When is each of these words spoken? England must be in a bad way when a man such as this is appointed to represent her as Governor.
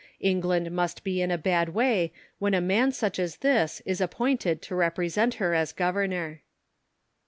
England 0.21 0.71
must 0.71 1.03
be 1.03 1.21
in 1.21 1.29
a 1.29 1.37
bad 1.37 1.75
way 1.75 2.11
when 2.39 2.55
a 2.55 2.59
man 2.59 2.91
such 2.91 3.19
as 3.19 3.35
this 3.37 3.83
is 3.85 4.01
appointed 4.01 4.59
to 4.59 4.73
represent 4.73 5.35
her 5.35 5.53
as 5.53 5.71
Governor. 5.71 6.41